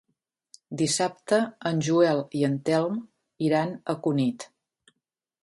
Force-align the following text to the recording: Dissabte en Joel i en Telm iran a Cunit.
Dissabte 0.81 1.39
en 1.71 1.83
Joel 1.89 2.23
i 2.39 2.41
en 2.49 2.57
Telm 2.71 2.97
iran 3.51 3.77
a 3.95 3.97
Cunit. 4.09 4.49